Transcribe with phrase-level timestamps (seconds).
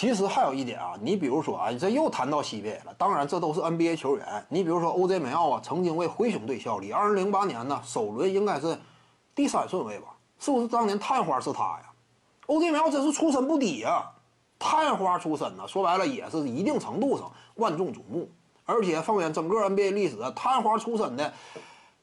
[0.00, 2.94] 其实还有一点啊，你比如说啊，这又谈到 CBA 了。
[2.96, 4.46] 当然，这都是 NBA 球员。
[4.48, 6.90] 你比如说 OJ 梅奥啊，曾经为灰熊队效力。
[6.90, 8.78] 二零零八年呢，首轮应该是
[9.34, 10.06] 第三顺位吧？
[10.38, 11.82] 是不是当年探花是他呀
[12.46, 14.10] ？OJ 梅奥真是出身不低呀，
[14.58, 18.26] 探花出身呢，说白了也是一定程度上万众瞩目。
[18.64, 21.30] 而且放眼整个 NBA 历史，探花出身的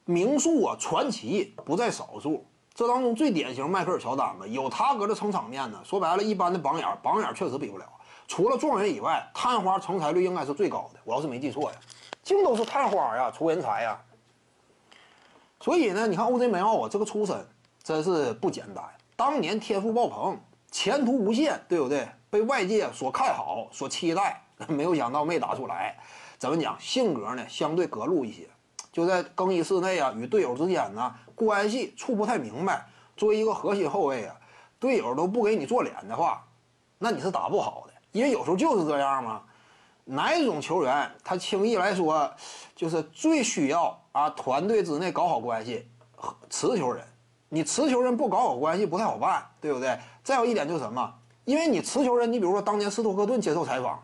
[0.04, 2.46] 名宿啊，传奇不在少数。
[2.78, 5.80] 这当中最典型，迈克尔乔丹吧，有他搁这撑场面呢。
[5.84, 7.84] 说白了，一般的榜眼，榜眼确实比不了。
[8.28, 11.00] 除了状元以外，探花成才率应该是最高的。
[11.02, 11.78] 我要是没记错呀，
[12.22, 14.00] 净都是探花呀，出人才呀。
[15.58, 17.44] 所以呢，你看 OJ 梅奥啊，这个出身
[17.82, 18.84] 真是不简单。
[19.16, 20.38] 当年天赋爆棚，
[20.70, 22.08] 前途无限，对不对？
[22.30, 25.98] 被外界所看好、所期待， 没有想到没打出来。
[26.38, 26.78] 怎么讲？
[26.78, 28.48] 性格呢，相对隔路一些。
[28.98, 32.84] 就在更衣室内啊，与队友之间呢关系处不太明白。
[33.16, 34.34] 作为一个核心后卫啊，
[34.80, 36.44] 队友都不给你做脸的话，
[36.98, 37.92] 那你是打不好的。
[38.10, 39.42] 因为有时候就是这样嘛。
[40.04, 42.28] 哪一种球员他轻易来说，
[42.74, 45.88] 就是最需要啊团队之内搞好关系，
[46.50, 47.04] 持球人。
[47.48, 49.96] 你持球人不搞好关系不太好办，对不对？
[50.24, 51.14] 再有一点就是什么？
[51.44, 54.02] 因为你持球人，你比如说当年斯托克顿接受采访，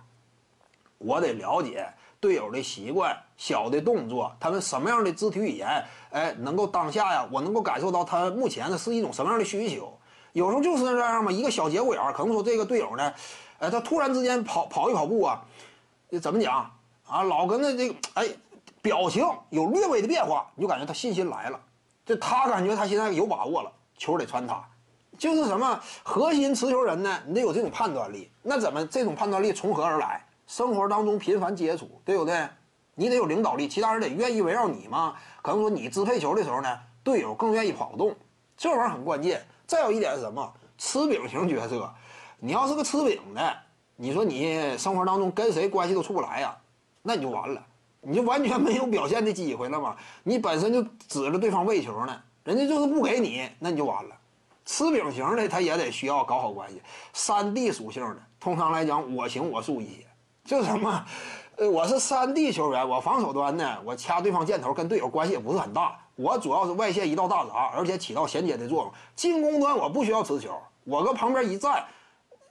[0.99, 1.85] 我得了解。
[2.25, 9.93] 队友的习惯、小的动作，他们什么样的肢体语言，哎，能够当下呀，我能够感受到他目前呢是一种什么样的需求。
[10.33, 13.13] 有时候就是这样嘛，一个小节骨眼儿，可能说这个队友呢，
[13.59, 15.43] 哎，他突然之间跑跑一跑步啊，
[16.23, 16.71] 怎么讲
[17.07, 17.23] 啊？
[17.23, 18.27] 老跟那这个哎，
[18.81, 21.61] 表情有略微的变化，你就感觉他信心来了，
[22.07, 24.65] 就他感觉他现在有把握了，球得传他，
[25.19, 27.21] 就是什么核心持球人呢？
[27.27, 28.31] 你得有这种判断力。
[28.43, 30.25] 那怎么这种判断力从何而来？
[30.47, 32.49] 生活当中频繁接触，对不对？
[32.95, 35.17] 你得有领导力，其他人得愿意围绕你嘛。
[35.43, 38.15] 可能说你支配球的时候呢，队友更愿意跑动，
[38.57, 39.45] 这玩意儿很关键。
[39.67, 40.53] 再有一点是什么？
[40.77, 41.93] 吃饼型角色，
[42.39, 43.57] 你要是个吃饼的，
[43.97, 46.57] 你说你生活当中跟谁关系都处不来呀，
[47.03, 47.65] 那你就完了，
[48.01, 49.97] 你就完全没有表现的机会了嘛。
[50.23, 54.17] 你本身就指着对方喂球呢，人家就是不给你，那你就完了。
[54.65, 56.81] 吃饼型的他也得需要搞好关系。
[57.13, 60.07] 三 D 属性的，通常来讲我行我素一些。
[60.45, 61.05] 就是什么，
[61.57, 68.93] 呃，我是三 D 球员，我防守端呢，我掐对方箭头跟队友关系也不是很大，我主要是外线一道大闸，而且起到衔接的作用。
[69.17, 70.51] 进攻端我不需要持球，
[70.85, 71.83] 我搁旁边一站，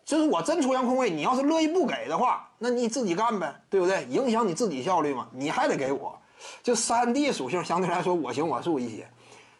[0.03, 4.03] 就是我真出现空位，你要是乐意不给的话，那你自己干呗，对不对？
[4.05, 6.17] 影响你自己效率嘛，你还得给我。
[6.63, 9.07] 就三 D 属性相对来说我行我素一些，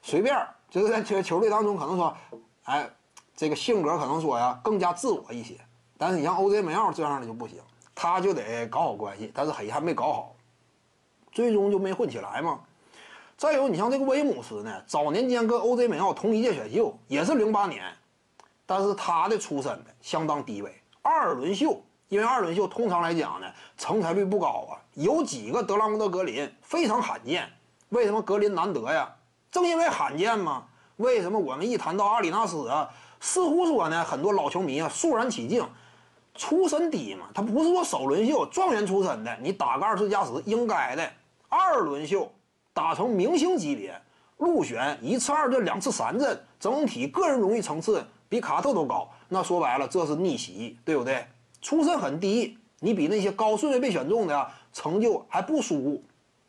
[0.01, 0.35] 随便
[0.71, 2.17] 就是在球球队当中可能说，
[2.63, 2.89] 哎，
[3.35, 5.55] 这个性格可能说呀更加自我一些，
[6.00, 7.59] 但是你像 OJ 梅奥这样的就不行。
[7.96, 10.36] 他就得搞好关系，但是很遗憾没搞好，
[11.31, 12.59] 最终就没混起来嘛。
[13.38, 17.84] 再有，你像这个威姆斯呢，早年间跟 OJ 梅奥同一届选秀，也是零八年，
[18.66, 21.81] 但是他的出身呢相当低微，二轮秀。
[22.09, 27.52] 因为二轮秀通常来讲呢，成才率不高啊，有几个德拉蒙德格林非常罕见。
[27.90, 29.12] 为什么格林难得呀？
[29.52, 30.66] 正因为罕见嘛。
[30.98, 32.88] 为什么我们一谈到阿里纳斯啊，
[33.20, 35.68] 似乎说呢，很多老球迷啊肃然起敬。
[36.35, 41.09] 出身低嘛，他不是说首轮秀状元出身的，你打个二十加十应该的。
[41.47, 42.31] 二轮秀
[42.73, 44.01] 打成明星级别，
[44.38, 49.07] 入选一次二阵两次三阵，整体个人荣誉层次比卡特都高。
[49.29, 51.25] 那说白了，这是逆袭，对不对？
[51.61, 56.03] 出身很低，你比那些高顺位被选中的成就还不输，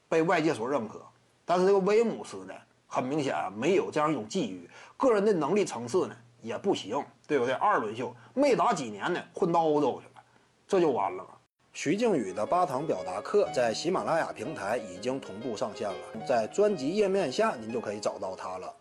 [0.08, 1.00] 被外界所认可。
[1.44, 2.54] 但是这个威姆斯呢，
[2.86, 6.16] 很明显啊，没有这样一种际遇，个人的能力层次呢？
[6.44, 7.54] 也不行，对不对？
[7.54, 10.22] 二轮秀没打几年呢，混到欧洲去了，
[10.68, 11.26] 这就完了。
[11.72, 18.74] 徐静宇的八堂表达课在喜马拉雅平台已经同步上线了，在专辑页面下您就可以找到它了。